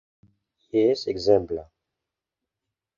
[0.71, 1.63] Jes; ekzemple?